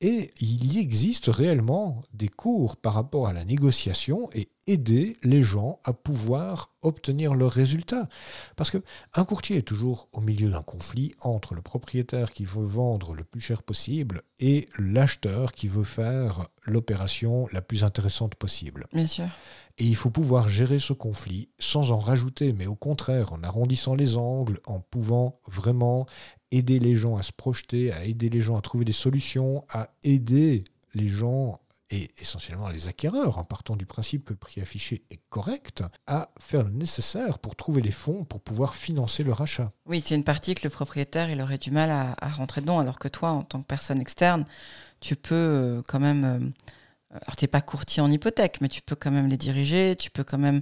et 0.00 0.30
il 0.40 0.72
y 0.72 0.78
existe 0.78 1.26
réellement 1.26 2.00
des 2.14 2.28
cours 2.28 2.76
par 2.76 2.94
rapport 2.94 3.26
à 3.26 3.34
la 3.34 3.44
négociation 3.44 4.30
et 4.32 4.48
aider 4.70 5.16
les 5.24 5.42
gens 5.42 5.80
à 5.84 5.92
pouvoir 5.92 6.70
obtenir 6.82 7.34
leurs 7.34 7.50
résultats. 7.50 8.08
Parce 8.54 8.70
qu'un 8.70 9.24
courtier 9.24 9.56
est 9.56 9.62
toujours 9.62 10.08
au 10.12 10.20
milieu 10.20 10.48
d'un 10.48 10.62
conflit 10.62 11.12
entre 11.20 11.54
le 11.54 11.60
propriétaire 11.60 12.32
qui 12.32 12.44
veut 12.44 12.64
vendre 12.64 13.14
le 13.14 13.24
plus 13.24 13.40
cher 13.40 13.64
possible 13.64 14.22
et 14.38 14.68
l'acheteur 14.78 15.52
qui 15.52 15.66
veut 15.66 15.84
faire 15.84 16.48
l'opération 16.64 17.48
la 17.52 17.62
plus 17.62 17.82
intéressante 17.82 18.36
possible. 18.36 18.86
Bien 18.92 19.06
sûr. 19.06 19.26
Et 19.78 19.84
il 19.84 19.96
faut 19.96 20.10
pouvoir 20.10 20.48
gérer 20.48 20.78
ce 20.78 20.92
conflit 20.92 21.48
sans 21.58 21.90
en 21.90 21.98
rajouter, 21.98 22.52
mais 22.52 22.66
au 22.66 22.76
contraire 22.76 23.32
en 23.32 23.42
arrondissant 23.42 23.96
les 23.96 24.16
angles, 24.16 24.60
en 24.66 24.78
pouvant 24.78 25.40
vraiment 25.48 26.06
aider 26.52 26.78
les 26.78 26.94
gens 26.94 27.16
à 27.16 27.22
se 27.22 27.32
projeter, 27.32 27.92
à 27.92 28.04
aider 28.04 28.28
les 28.28 28.40
gens 28.40 28.56
à 28.56 28.60
trouver 28.60 28.84
des 28.84 28.92
solutions, 28.92 29.64
à 29.68 29.90
aider 30.04 30.64
les 30.94 31.08
gens 31.08 31.60
et 31.90 32.10
essentiellement 32.18 32.68
les 32.68 32.88
acquéreurs, 32.88 33.38
en 33.38 33.44
partant 33.44 33.76
du 33.76 33.86
principe 33.86 34.24
que 34.24 34.32
le 34.32 34.38
prix 34.38 34.60
affiché 34.60 35.04
est 35.10 35.20
correct, 35.28 35.82
à 36.06 36.30
faire 36.38 36.64
le 36.64 36.70
nécessaire 36.70 37.38
pour 37.38 37.56
trouver 37.56 37.82
les 37.82 37.90
fonds 37.90 38.24
pour 38.24 38.40
pouvoir 38.40 38.74
financer 38.74 39.24
leur 39.24 39.40
achat. 39.40 39.72
Oui, 39.86 40.00
c'est 40.04 40.14
une 40.14 40.24
partie 40.24 40.54
que 40.54 40.62
le 40.64 40.70
propriétaire 40.70 41.30
il 41.30 41.40
aurait 41.40 41.58
du 41.58 41.70
mal 41.70 41.90
à, 41.90 42.14
à, 42.20 42.28
rentrer 42.28 42.60
dedans, 42.60 42.78
alors 42.78 42.98
que 42.98 43.08
toi, 43.08 43.30
en 43.30 43.42
tant 43.42 43.60
que 43.60 43.66
personne 43.66 44.00
externe, 44.00 44.44
tu 45.00 45.16
peux 45.16 45.34
euh, 45.34 45.82
quand 45.86 46.00
même 46.00 46.24
euh, 46.24 46.48
alors 47.12 47.34
tu 47.34 47.44
n'es 47.44 47.48
pas 47.48 47.60
courtier 47.60 48.00
en 48.00 48.10
hypothèque, 48.10 48.60
mais 48.60 48.68
tu 48.68 48.82
peux 48.82 48.94
quand 48.94 49.10
même 49.10 49.26
les 49.26 49.36
diriger, 49.36 49.96
tu 49.96 50.10
peux 50.10 50.22
quand 50.22 50.38
même 50.38 50.60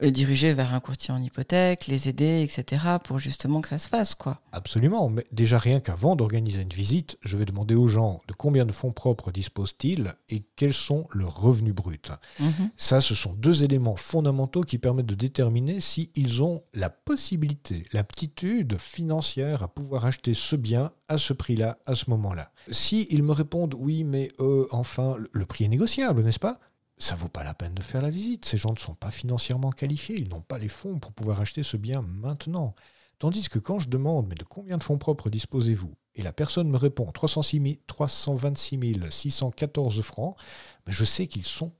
les 0.00 0.08
euh, 0.08 0.10
diriger 0.10 0.54
vers 0.54 0.72
un 0.72 0.80
courtier 0.80 1.12
en 1.12 1.20
hypothèque, 1.20 1.88
les 1.88 2.08
aider, 2.08 2.42
etc., 2.42 2.82
pour 3.04 3.18
justement 3.18 3.60
que 3.60 3.68
ça 3.68 3.76
se 3.76 3.86
fasse. 3.86 4.14
quoi. 4.14 4.40
Absolument, 4.52 5.10
mais 5.10 5.24
déjà 5.30 5.58
rien 5.58 5.78
qu'avant 5.78 6.16
d'organiser 6.16 6.62
une 6.62 6.70
visite, 6.70 7.18
je 7.20 7.36
vais 7.36 7.44
demander 7.44 7.74
aux 7.74 7.86
gens 7.86 8.22
de 8.28 8.32
combien 8.32 8.64
de 8.64 8.72
fonds 8.72 8.92
propres 8.92 9.30
disposent-ils 9.30 10.14
et 10.30 10.42
quels 10.56 10.72
sont 10.72 11.06
leurs 11.10 11.38
revenus 11.38 11.74
bruts. 11.74 12.00
Mhm. 12.38 12.70
Ça, 12.78 13.02
ce 13.02 13.14
sont 13.14 13.34
deux 13.34 13.62
éléments 13.62 13.96
fondamentaux 13.96 14.62
qui 14.62 14.78
permettent 14.78 15.06
de 15.06 15.14
déterminer 15.14 15.80
s'ils 15.80 16.42
ont 16.42 16.62
la 16.72 16.88
possibilité, 16.88 17.84
l'aptitude 17.92 18.78
financière 18.78 19.62
à 19.62 19.68
pouvoir 19.68 20.06
acheter 20.06 20.32
ce 20.32 20.56
bien 20.56 20.92
à 21.10 21.18
ce 21.18 21.32
prix-là, 21.32 21.76
à 21.86 21.96
ce 21.96 22.08
moment-là. 22.10 22.52
Si 22.70 23.08
ils 23.10 23.24
me 23.24 23.32
répondent 23.32 23.74
oui, 23.74 24.04
mais 24.04 24.30
euh, 24.38 24.66
enfin, 24.70 25.16
le 25.32 25.44
prix 25.44 25.64
est 25.64 25.68
négociable, 25.68 26.22
n'est-ce 26.22 26.38
pas? 26.38 26.60
Ça 26.98 27.16
vaut 27.16 27.28
pas 27.28 27.42
la 27.42 27.52
peine 27.52 27.74
de 27.74 27.82
faire 27.82 28.00
la 28.00 28.10
visite. 28.10 28.44
Ces 28.44 28.58
gens 28.58 28.72
ne 28.72 28.78
sont 28.78 28.94
pas 28.94 29.10
financièrement 29.10 29.70
qualifiés, 29.70 30.16
ils 30.20 30.28
n'ont 30.28 30.40
pas 30.40 30.58
les 30.58 30.68
fonds 30.68 31.00
pour 31.00 31.12
pouvoir 31.12 31.40
acheter 31.40 31.64
ce 31.64 31.76
bien 31.76 32.02
maintenant. 32.02 32.76
Tandis 33.18 33.48
que 33.48 33.58
quand 33.58 33.80
je 33.80 33.88
demande, 33.88 34.28
mais 34.28 34.36
de 34.36 34.44
combien 34.44 34.78
de 34.78 34.84
fonds 34.84 34.98
propres 34.98 35.30
disposez-vous? 35.30 35.94
Et 36.14 36.22
la 36.22 36.32
personne 36.32 36.70
me 36.70 36.76
répond 36.76 37.06
326 37.06 37.80
326 37.88 39.10
614 39.10 40.02
francs, 40.02 40.36
je 40.86 41.04
sais 41.04 41.26
qu'ils 41.26 41.44
sont 41.44 41.72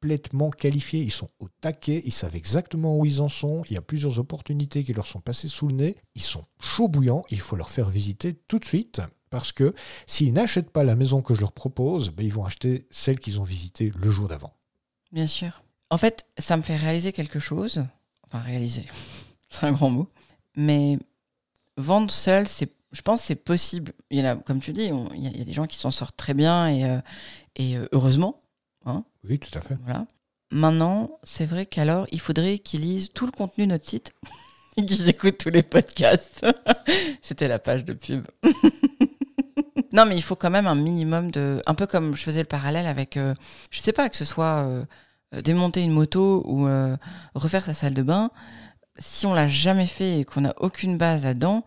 complètement 0.00 0.48
qualifiés, 0.48 1.02
ils 1.02 1.12
sont 1.12 1.28
au 1.40 1.48
taquet, 1.60 2.00
ils 2.06 2.12
savent 2.12 2.34
exactement 2.34 2.96
où 2.96 3.04
ils 3.04 3.20
en 3.20 3.28
sont, 3.28 3.62
il 3.68 3.74
y 3.74 3.76
a 3.76 3.82
plusieurs 3.82 4.18
opportunités 4.18 4.82
qui 4.82 4.94
leur 4.94 5.06
sont 5.06 5.20
passées 5.20 5.48
sous 5.48 5.68
le 5.68 5.74
nez, 5.74 5.96
ils 6.14 6.22
sont 6.22 6.46
chauds 6.58 6.88
bouillants, 6.88 7.22
il 7.28 7.38
faut 7.38 7.54
leur 7.54 7.68
faire 7.68 7.90
visiter 7.90 8.32
tout 8.32 8.58
de 8.58 8.64
suite, 8.64 9.02
parce 9.28 9.52
que 9.52 9.74
s'ils 10.06 10.32
n'achètent 10.32 10.70
pas 10.70 10.84
la 10.84 10.96
maison 10.96 11.20
que 11.20 11.34
je 11.34 11.40
leur 11.40 11.52
propose, 11.52 12.10
ben 12.10 12.24
ils 12.24 12.32
vont 12.32 12.46
acheter 12.46 12.86
celle 12.90 13.20
qu'ils 13.20 13.40
ont 13.40 13.44
visitée 13.44 13.90
le 13.98 14.10
jour 14.10 14.26
d'avant. 14.26 14.54
Bien 15.12 15.26
sûr. 15.26 15.62
En 15.90 15.98
fait, 15.98 16.24
ça 16.38 16.56
me 16.56 16.62
fait 16.62 16.76
réaliser 16.76 17.12
quelque 17.12 17.38
chose, 17.38 17.84
enfin 18.26 18.38
réaliser, 18.38 18.86
c'est 19.50 19.66
un 19.66 19.72
grand 19.72 19.90
mot, 19.90 20.08
mais 20.56 20.98
vendre 21.76 22.10
seul, 22.10 22.48
c'est 22.48 22.72
je 22.92 23.02
pense 23.02 23.20
c'est 23.20 23.36
possible. 23.36 23.92
Il 24.10 24.18
y 24.18 24.26
a, 24.26 24.34
comme 24.34 24.60
tu 24.60 24.72
dis, 24.72 24.90
il, 25.14 25.22
y 25.22 25.40
a, 25.40 25.44
des 25.44 25.52
gens 25.52 25.66
qui 25.66 25.78
s'en 25.78 25.92
sortent 25.92 26.16
très 26.16 26.34
bien 26.34 26.68
et, 26.68 26.84
euh, 26.84 26.98
euh, 27.60 27.86
heureusement. 27.92 28.40
Hein. 28.86 29.04
oui, 29.28 29.38
tout 29.38 29.56
à 29.58 29.60
fait. 29.60 29.76
Voilà. 29.84 30.06
Maintenant, 30.52 31.18
c'est 31.22 31.46
vrai 31.46 31.66
qu'alors, 31.66 32.06
il 32.10 32.20
faudrait 32.20 32.58
qu'ils 32.58 32.80
lisent 32.80 33.12
tout 33.12 33.26
le 33.26 33.32
contenu 33.32 33.66
de 33.66 33.70
notre 33.70 33.88
site 33.88 34.12
et 34.76 34.84
qu'ils 34.84 35.08
écoutent 35.08 35.38
tous 35.38 35.50
les 35.50 35.62
podcasts. 35.62 36.44
C'était 37.22 37.48
la 37.48 37.58
page 37.58 37.84
de 37.84 37.92
pub. 37.92 38.26
non, 39.92 40.06
mais 40.06 40.16
il 40.16 40.22
faut 40.22 40.36
quand 40.36 40.50
même 40.50 40.66
un 40.66 40.74
minimum 40.74 41.30
de. 41.30 41.62
Un 41.66 41.74
peu 41.74 41.86
comme 41.86 42.16
je 42.16 42.22
faisais 42.22 42.40
le 42.40 42.46
parallèle 42.46 42.86
avec. 42.86 43.16
Euh, 43.16 43.34
je 43.70 43.80
sais 43.80 43.92
pas, 43.92 44.08
que 44.08 44.16
ce 44.16 44.24
soit 44.24 44.64
euh, 44.64 44.84
démonter 45.42 45.82
une 45.82 45.92
moto 45.92 46.42
ou 46.46 46.66
euh, 46.66 46.96
refaire 47.34 47.64
sa 47.64 47.72
salle 47.72 47.94
de 47.94 48.02
bain. 48.02 48.30
Si 48.98 49.26
on 49.26 49.34
l'a 49.34 49.46
jamais 49.46 49.86
fait 49.86 50.20
et 50.20 50.24
qu'on 50.24 50.42
n'a 50.42 50.54
aucune 50.58 50.98
base 50.98 51.24
là-dedans, 51.24 51.64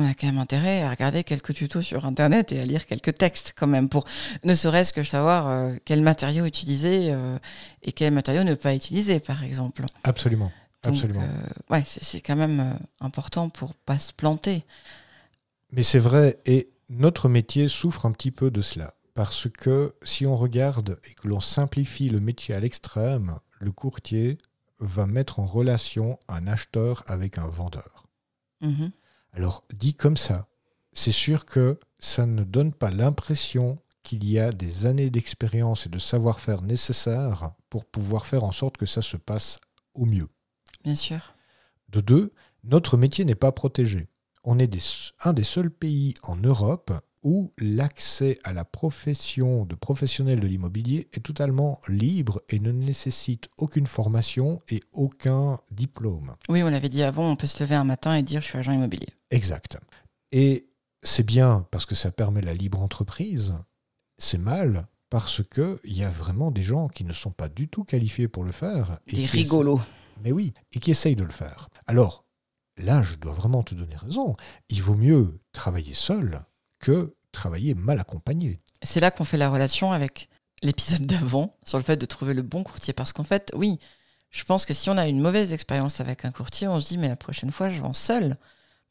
on 0.00 0.06
a 0.06 0.14
quand 0.14 0.26
même 0.26 0.38
intérêt 0.38 0.82
à 0.82 0.90
regarder 0.90 1.24
quelques 1.24 1.54
tutos 1.54 1.82
sur 1.82 2.06
internet 2.06 2.52
et 2.52 2.60
à 2.60 2.64
lire 2.64 2.86
quelques 2.86 3.14
textes 3.14 3.54
quand 3.56 3.66
même 3.66 3.88
pour 3.88 4.04
ne 4.44 4.54
serait-ce 4.54 4.92
que 4.92 5.02
savoir 5.02 5.48
euh, 5.48 5.76
quel 5.84 6.02
matériau 6.02 6.44
utiliser 6.46 7.12
euh, 7.12 7.38
et 7.82 7.92
quel 7.92 8.12
matériau 8.12 8.44
ne 8.44 8.54
pas 8.54 8.74
utiliser 8.74 9.20
par 9.20 9.44
exemple. 9.44 9.84
Absolument. 10.04 10.52
Absolument. 10.82 11.22
Euh, 11.22 11.74
ouais, 11.74 11.84
c'est 11.86 12.22
quand 12.22 12.36
même 12.36 12.78
important 13.00 13.50
pour 13.50 13.74
pas 13.74 13.98
se 13.98 14.12
planter. 14.12 14.64
Mais 15.72 15.82
c'est 15.82 15.98
vrai 15.98 16.38
et 16.46 16.70
notre 16.88 17.28
métier 17.28 17.68
souffre 17.68 18.06
un 18.06 18.12
petit 18.12 18.30
peu 18.30 18.50
de 18.50 18.62
cela 18.62 18.94
parce 19.14 19.48
que 19.48 19.94
si 20.02 20.26
on 20.26 20.36
regarde 20.36 20.98
et 21.08 21.14
que 21.14 21.28
l'on 21.28 21.40
simplifie 21.40 22.08
le 22.08 22.20
métier 22.20 22.54
à 22.54 22.60
l'extrême, 22.60 23.38
le 23.58 23.72
courtier 23.72 24.38
va 24.78 25.06
mettre 25.06 25.38
en 25.38 25.46
relation 25.46 26.18
un 26.28 26.46
acheteur 26.46 27.04
avec 27.06 27.36
un 27.36 27.48
vendeur. 27.48 28.06
Mm-hmm. 28.62 28.90
Alors, 29.32 29.64
dit 29.72 29.94
comme 29.94 30.16
ça, 30.16 30.48
c'est 30.92 31.12
sûr 31.12 31.44
que 31.44 31.78
ça 31.98 32.26
ne 32.26 32.44
donne 32.44 32.72
pas 32.72 32.90
l'impression 32.90 33.78
qu'il 34.02 34.28
y 34.28 34.38
a 34.38 34.52
des 34.52 34.86
années 34.86 35.10
d'expérience 35.10 35.86
et 35.86 35.90
de 35.90 35.98
savoir-faire 35.98 36.62
nécessaires 36.62 37.52
pour 37.68 37.84
pouvoir 37.84 38.26
faire 38.26 38.44
en 38.44 38.52
sorte 38.52 38.76
que 38.76 38.86
ça 38.86 39.02
se 39.02 39.16
passe 39.16 39.60
au 39.94 40.06
mieux. 40.06 40.28
Bien 40.84 40.94
sûr. 40.94 41.34
De 41.90 42.00
deux, 42.00 42.32
notre 42.64 42.96
métier 42.96 43.24
n'est 43.24 43.34
pas 43.34 43.52
protégé. 43.52 44.08
On 44.44 44.58
est 44.58 44.74
un 45.22 45.32
des 45.32 45.44
seuls 45.44 45.70
pays 45.70 46.14
en 46.22 46.36
Europe 46.36 46.92
où 47.22 47.52
l'accès 47.58 48.38
à 48.44 48.52
la 48.52 48.64
profession 48.64 49.64
de 49.64 49.74
professionnel 49.74 50.40
de 50.40 50.46
l'immobilier 50.46 51.08
est 51.12 51.24
totalement 51.24 51.80
libre 51.88 52.40
et 52.48 52.58
ne 52.58 52.72
nécessite 52.72 53.48
aucune 53.58 53.86
formation 53.86 54.60
et 54.68 54.80
aucun 54.92 55.58
diplôme. 55.70 56.34
Oui, 56.48 56.62
on 56.62 56.70
l'avait 56.70 56.88
dit 56.88 57.02
avant, 57.02 57.30
on 57.30 57.36
peut 57.36 57.46
se 57.46 57.62
lever 57.62 57.74
un 57.74 57.84
matin 57.84 58.14
et 58.14 58.22
dire 58.22 58.40
je 58.40 58.46
suis 58.46 58.58
agent 58.58 58.72
immobilier. 58.72 59.08
Exact. 59.30 59.78
Et 60.32 60.68
c'est 61.02 61.26
bien 61.26 61.66
parce 61.70 61.86
que 61.86 61.94
ça 61.94 62.10
permet 62.10 62.42
la 62.42 62.54
libre 62.54 62.80
entreprise, 62.80 63.54
c'est 64.18 64.38
mal 64.38 64.86
parce 65.08 65.42
qu'il 65.42 65.96
y 65.96 66.04
a 66.04 66.10
vraiment 66.10 66.50
des 66.50 66.62
gens 66.62 66.88
qui 66.88 67.04
ne 67.04 67.12
sont 67.12 67.32
pas 67.32 67.48
du 67.48 67.68
tout 67.68 67.84
qualifiés 67.84 68.28
pour 68.28 68.44
le 68.44 68.52
faire. 68.52 68.98
des 69.08 69.26
rigolos. 69.26 69.80
Mais 70.22 70.32
oui, 70.32 70.52
et 70.72 70.78
qui 70.78 70.90
essayent 70.90 71.16
de 71.16 71.24
le 71.24 71.32
faire. 71.32 71.68
Alors, 71.86 72.24
là, 72.76 73.02
je 73.02 73.16
dois 73.16 73.32
vraiment 73.32 73.62
te 73.62 73.74
donner 73.74 73.96
raison. 73.96 74.34
Il 74.68 74.82
vaut 74.82 74.94
mieux 74.94 75.40
travailler 75.52 75.94
seul 75.94 76.42
que 76.80 77.14
travailler 77.32 77.74
mal 77.74 78.00
accompagné. 78.00 78.58
C'est 78.82 79.00
là 79.00 79.10
qu'on 79.10 79.24
fait 79.24 79.36
la 79.36 79.50
relation 79.50 79.92
avec 79.92 80.28
l'épisode 80.62 81.06
d'avant 81.06 81.56
sur 81.64 81.78
le 81.78 81.84
fait 81.84 81.96
de 81.96 82.06
trouver 82.06 82.34
le 82.34 82.42
bon 82.42 82.64
courtier. 82.64 82.92
Parce 82.92 83.12
qu'en 83.12 83.24
fait, 83.24 83.52
oui, 83.54 83.78
je 84.30 84.44
pense 84.44 84.66
que 84.66 84.74
si 84.74 84.90
on 84.90 84.96
a 84.96 85.06
une 85.06 85.20
mauvaise 85.20 85.52
expérience 85.52 86.00
avec 86.00 86.24
un 86.24 86.32
courtier, 86.32 86.68
on 86.68 86.80
se 86.80 86.88
dit, 86.88 86.98
mais 86.98 87.08
la 87.08 87.16
prochaine 87.16 87.52
fois, 87.52 87.70
je 87.70 87.80
vends 87.80 87.92
seul 87.92 88.36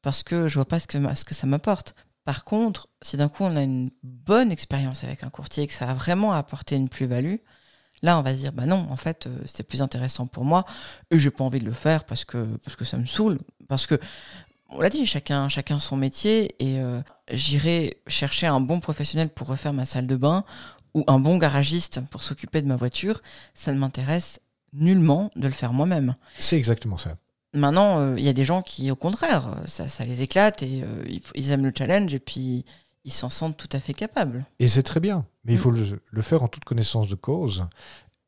parce 0.01 0.23
que 0.23 0.47
je 0.47 0.55
vois 0.55 0.67
pas 0.67 0.79
ce 0.79 0.87
que, 0.87 0.97
ce 1.15 1.25
que 1.25 1.35
ça 1.35 1.47
m'apporte. 1.47 1.95
Par 2.25 2.43
contre, 2.43 2.89
si 3.01 3.17
d'un 3.17 3.29
coup 3.29 3.43
on 3.43 3.55
a 3.55 3.63
une 3.63 3.91
bonne 4.03 4.51
expérience 4.51 5.03
avec 5.03 5.23
un 5.23 5.29
courtier 5.29 5.63
et 5.63 5.67
que 5.67 5.73
ça 5.73 5.89
a 5.89 5.93
vraiment 5.93 6.31
apporté 6.33 6.75
une 6.75 6.89
plus-value, 6.89 7.37
là 8.03 8.19
on 8.19 8.21
va 8.21 8.33
se 8.33 8.39
dire 8.39 8.53
bah 8.53 8.65
non, 8.65 8.87
en 8.89 8.97
fait 8.97 9.27
euh, 9.27 9.35
c'est 9.45 9.63
plus 9.63 9.81
intéressant 9.81 10.27
pour 10.27 10.45
moi 10.45 10.65
et 11.11 11.17
j'ai 11.17 11.31
pas 11.31 11.43
envie 11.43 11.59
de 11.59 11.65
le 11.65 11.73
faire 11.73 12.03
parce 12.05 12.25
que 12.25 12.57
parce 12.63 12.75
que 12.75 12.85
ça 12.85 12.97
me 12.97 13.05
saoule, 13.05 13.39
parce 13.67 13.87
que 13.87 13.99
on 14.69 14.81
l'a 14.81 14.89
dit, 14.89 15.05
chacun, 15.05 15.49
chacun 15.49 15.79
son 15.79 15.97
métier 15.97 16.55
et 16.59 16.79
euh, 16.79 17.01
j'irai 17.31 17.97
chercher 18.07 18.47
un 18.47 18.59
bon 18.59 18.79
professionnel 18.79 19.29
pour 19.29 19.47
refaire 19.47 19.73
ma 19.73 19.85
salle 19.85 20.07
de 20.07 20.15
bain 20.15 20.43
ou 20.93 21.03
un 21.07 21.19
bon 21.19 21.37
garagiste 21.37 22.01
pour 22.09 22.23
s'occuper 22.23 22.61
de 22.61 22.67
ma 22.67 22.75
voiture, 22.75 23.21
ça 23.53 23.71
ne 23.73 23.79
m'intéresse 23.79 24.39
nullement 24.73 25.31
de 25.35 25.47
le 25.47 25.53
faire 25.53 25.73
moi-même. 25.73 26.15
C'est 26.37 26.57
exactement 26.57 26.97
ça. 26.97 27.17
Maintenant, 27.53 27.99
euh, 27.99 28.15
il 28.17 28.23
y 28.23 28.29
a 28.29 28.33
des 28.33 28.45
gens 28.45 28.61
qui, 28.61 28.91
au 28.91 28.95
contraire, 28.95 29.55
ça, 29.65 29.87
ça 29.87 30.05
les 30.05 30.21
éclate 30.21 30.61
et 30.61 30.83
euh, 30.83 31.19
ils 31.33 31.51
aiment 31.51 31.65
le 31.65 31.73
challenge 31.75 32.13
et 32.13 32.19
puis 32.19 32.65
ils 33.05 33.13
s'en 33.13 33.29
sentent 33.29 33.57
tout 33.57 33.69
à 33.71 33.79
fait 33.79 33.93
capables. 33.93 34.45
Et 34.59 34.67
c'est 34.67 34.83
très 34.83 34.99
bien, 34.99 35.25
mais 35.45 35.53
il 35.53 35.55
mm. 35.55 35.61
faut 35.61 35.71
le, 35.71 36.01
le, 36.09 36.21
faire 36.21 36.43
en 36.43 36.47
toute 36.47 36.65
connaissance 36.65 37.09
de 37.09 37.15
cause 37.15 37.65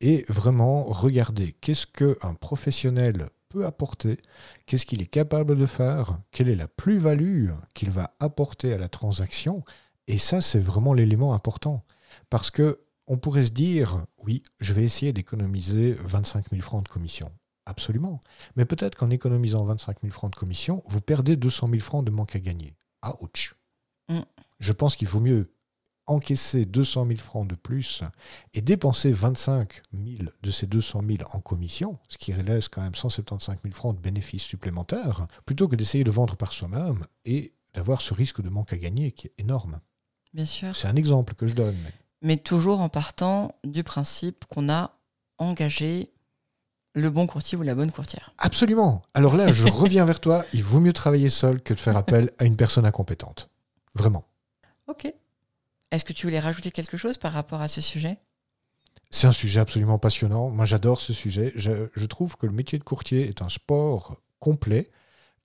et 0.00 0.24
vraiment 0.28 0.84
regarder 0.84 1.54
qu'est-ce 1.60 1.86
qu'un 1.86 2.34
professionnel 2.34 3.28
peut 3.52 3.66
apporter, 3.66 4.18
qu'est-ce 4.66 4.86
qu'il 4.86 5.02
est 5.02 5.06
capable 5.06 5.56
de 5.56 5.66
faire, 5.66 6.18
quelle 6.30 6.48
est 6.48 6.56
la 6.56 6.68
plus-value 6.68 7.50
qu'il 7.74 7.90
va 7.90 8.14
apporter 8.18 8.72
à 8.72 8.78
la 8.78 8.88
transaction. 8.88 9.62
Et 10.06 10.18
ça, 10.18 10.40
c'est 10.40 10.58
vraiment 10.58 10.94
l'élément 10.94 11.34
important. 11.34 11.84
Parce 12.30 12.50
que 12.50 12.80
on 13.06 13.18
pourrait 13.18 13.44
se 13.44 13.50
dire, 13.50 14.06
oui, 14.24 14.42
je 14.60 14.72
vais 14.72 14.84
essayer 14.84 15.12
d'économiser 15.12 15.92
25 16.04 16.50
000 16.50 16.62
francs 16.62 16.84
de 16.84 16.88
commission. 16.88 17.30
Absolument. 17.66 18.20
Mais 18.56 18.64
peut-être 18.64 18.96
qu'en 18.96 19.10
économisant 19.10 19.64
25 19.64 19.98
000 20.02 20.12
francs 20.12 20.32
de 20.32 20.36
commission, 20.36 20.82
vous 20.86 21.00
perdez 21.00 21.36
200 21.36 21.68
000 21.68 21.80
francs 21.80 22.04
de 22.04 22.10
manque 22.10 22.34
à 22.36 22.40
gagner. 22.40 22.74
Ouch. 23.20 23.54
Mm. 24.08 24.20
Je 24.60 24.72
pense 24.72 24.96
qu'il 24.96 25.08
vaut 25.08 25.20
mieux 25.20 25.52
encaisser 26.06 26.64
200 26.64 27.06
000 27.06 27.18
francs 27.20 27.46
de 27.46 27.54
plus 27.54 28.02
et 28.54 28.60
dépenser 28.60 29.12
25 29.12 29.82
000 29.92 30.30
de 30.42 30.50
ces 30.50 30.66
200 30.66 31.02
000 31.06 31.18
en 31.32 31.40
commission, 31.40 31.98
ce 32.08 32.18
qui 32.18 32.32
laisse 32.32 32.68
quand 32.68 32.82
même 32.82 32.94
175 32.94 33.58
000 33.62 33.74
francs 33.74 33.96
de 33.96 34.00
bénéfices 34.00 34.42
supplémentaires, 34.42 35.26
plutôt 35.46 35.68
que 35.68 35.76
d'essayer 35.76 36.04
de 36.04 36.10
vendre 36.10 36.36
par 36.36 36.52
soi-même 36.52 37.06
et 37.24 37.54
d'avoir 37.74 38.00
ce 38.00 38.14
risque 38.14 38.42
de 38.42 38.48
manque 38.48 38.72
à 38.72 38.76
gagner 38.76 39.12
qui 39.12 39.28
est 39.28 39.34
énorme. 39.38 39.80
Bien 40.34 40.44
sûr. 40.44 40.74
C'est 40.74 40.88
un 40.88 40.96
exemple 40.96 41.34
que 41.34 41.46
je 41.46 41.54
donne. 41.54 41.76
Mais, 42.22 42.36
toujours 42.36 42.80
en 42.80 42.88
partant 42.88 43.54
du 43.64 43.82
principe 43.82 44.44
qu'on 44.46 44.68
a 44.68 44.92
engagé 45.38 46.12
le 46.94 47.10
bon 47.10 47.26
courtier 47.26 47.58
ou 47.58 47.62
la 47.62 47.74
bonne 47.74 47.90
courtière. 47.90 48.32
Absolument. 48.38 49.02
Alors 49.14 49.36
là, 49.36 49.50
je 49.50 49.66
reviens 49.68 50.04
vers 50.04 50.20
toi. 50.20 50.44
Il 50.52 50.62
vaut 50.62 50.80
mieux 50.80 50.92
travailler 50.92 51.30
seul 51.30 51.60
que 51.60 51.74
de 51.74 51.78
faire 51.78 51.96
appel 51.96 52.30
à 52.38 52.44
une 52.44 52.56
personne 52.56 52.86
incompétente. 52.86 53.48
Vraiment. 53.94 54.24
Ok. 54.86 55.12
Est-ce 55.92 56.06
que 56.06 56.14
tu 56.14 56.26
voulais 56.26 56.40
rajouter 56.40 56.70
quelque 56.70 56.96
chose 56.96 57.18
par 57.18 57.34
rapport 57.34 57.60
à 57.60 57.68
ce 57.68 57.82
sujet? 57.82 58.16
C'est 59.10 59.26
un 59.26 59.32
sujet 59.32 59.60
absolument 59.60 59.98
passionnant. 59.98 60.48
Moi, 60.48 60.64
j'adore 60.64 61.02
ce 61.02 61.12
sujet. 61.12 61.52
Je, 61.54 62.06
trouve 62.06 62.36
que 62.38 62.46
le 62.46 62.52
métier 62.52 62.78
de 62.78 62.82
courtier 62.82 63.28
est 63.28 63.42
un 63.42 63.50
sport 63.50 64.16
complet. 64.40 64.90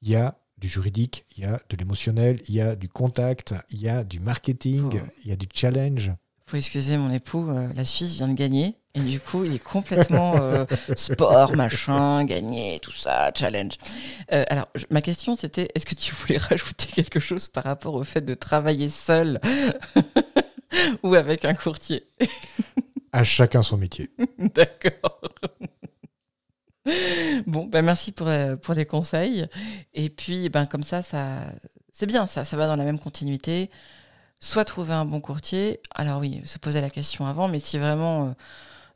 Il 0.02 0.10
y 0.10 0.16
a 0.16 0.40
du 0.58 0.70
juridique, 0.70 1.26
il 1.36 1.44
y 1.44 1.46
a 1.46 1.60
de 1.70 1.76
l'émotionnel, 1.76 2.42
il 2.48 2.56
y 2.56 2.62
a 2.62 2.78
du 2.78 2.88
contact, 2.88 3.56
il 3.70 3.82
y 3.82 3.90
a 3.90 4.06
du 4.06 4.22
marketing, 4.22 5.02
il 5.24 5.30
y 5.30 5.34
a 5.34 5.36
du 5.36 5.48
challenge. 5.54 6.12
Faut 6.48 6.56
excuser 6.56 6.96
mon 6.96 7.12
époux, 7.12 7.50
euh, 7.50 7.68
la 7.76 7.84
Suisse 7.84 8.14
vient 8.14 8.30
de 8.30 8.34
gagner 8.34 8.78
et 8.94 9.02
du 9.02 9.20
coup 9.20 9.44
il 9.44 9.54
est 9.54 9.64
complètement 9.64 10.38
euh, 10.38 10.66
sport, 10.96 11.54
machin, 11.58 12.24
gagner, 12.24 12.80
tout 12.80 12.94
ça, 12.94 13.32
challenge. 13.36 13.74
Euh, 14.32 14.46
alors 14.48 14.70
ma 14.90 15.02
question 15.02 15.36
c'était 15.36 15.68
est-ce 15.76 15.86
que 15.86 15.94
tu 15.94 16.16
voulais 16.16 16.38
rajouter 16.50 16.88
quelque 16.88 17.20
chose 17.20 17.50
par 17.50 17.66
rapport 17.66 17.96
au 17.96 18.06
fait 18.06 18.22
de 18.22 18.34
travailler 18.34 18.88
seul 18.88 19.42
ou 21.04 21.16
avec 21.16 21.44
un 21.44 21.54
courtier? 21.54 22.08
À 23.12 23.26
chacun 23.26 23.62
son 23.62 23.76
métier. 23.76 24.10
D'accord. 24.40 25.20
Bon, 27.46 27.66
ben 27.66 27.84
merci 27.84 28.14
pour, 28.14 28.30
pour 28.62 28.74
les 28.74 28.86
conseils. 28.86 29.48
Et 29.94 30.08
puis, 30.08 30.48
ben 30.48 30.66
comme 30.66 30.84
ça, 30.84 31.02
ça 31.02 31.42
c'est 31.92 32.06
bien, 32.06 32.26
ça, 32.26 32.46
ça 32.46 32.56
va 32.56 32.68
dans 32.68 32.78
la 32.78 32.86
même 32.86 33.00
continuité 33.00 33.70
soit 34.40 34.66
trouver 34.66 34.94
un 34.94 35.06
bon 35.06 35.20
courtier. 35.22 35.80
Alors 35.96 36.20
oui, 36.20 36.42
se 36.46 36.58
poser 36.60 36.82
la 36.82 36.90
question 36.90 37.26
avant, 37.26 37.48
mais 37.48 37.60
si 37.60 37.78
vraiment 37.78 38.28
euh, 38.28 38.32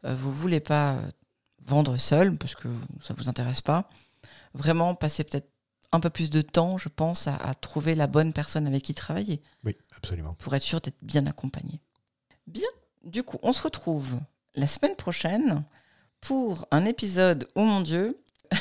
euh, 0.05 0.15
vous 0.15 0.31
voulez 0.31 0.59
pas 0.59 0.93
euh, 0.93 1.01
vendre 1.65 1.97
seul 1.97 2.35
parce 2.35 2.55
que 2.55 2.67
ça 3.01 3.13
vous 3.15 3.29
intéresse 3.29 3.61
pas, 3.61 3.89
vraiment 4.53 4.95
passez 4.95 5.23
peut-être 5.23 5.49
un 5.91 5.99
peu 5.99 6.09
plus 6.09 6.29
de 6.29 6.41
temps, 6.41 6.77
je 6.77 6.87
pense, 6.89 7.27
à, 7.27 7.35
à 7.35 7.53
trouver 7.53 7.95
la 7.95 8.07
bonne 8.07 8.31
personne 8.33 8.65
avec 8.65 8.83
qui 8.83 8.93
travailler 8.93 9.41
Oui, 9.65 9.75
absolument. 9.97 10.33
pour 10.35 10.55
être 10.55 10.63
sûr 10.63 10.79
d'être 10.79 10.97
bien 11.01 11.25
accompagné. 11.27 11.81
Bien, 12.47 12.67
du 13.03 13.23
coup, 13.23 13.37
on 13.43 13.51
se 13.51 13.61
retrouve 13.61 14.19
la 14.55 14.67
semaine 14.67 14.95
prochaine 14.95 15.63
pour 16.21 16.65
un 16.71 16.85
épisode 16.85 17.49
Oh 17.55 17.63
mon 17.65 17.81
Dieu 17.81 18.17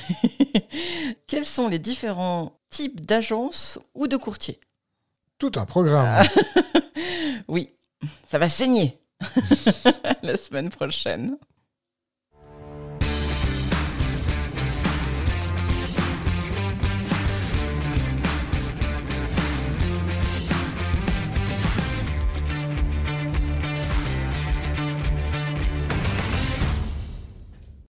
Quels 1.27 1.45
sont 1.47 1.69
les 1.69 1.79
différents 1.79 2.59
types 2.71 3.05
d'agences 3.05 3.79
ou 3.95 4.07
de 4.07 4.17
courtiers? 4.17 4.61
Tout 5.41 5.53
un 5.57 5.65
programme. 5.65 6.27
Oui, 7.49 7.71
ça 8.29 8.39
va 8.39 8.49
saigner 8.49 8.97
la 10.23 10.37
semaine 10.37 10.71
prochaine. 10.71 11.37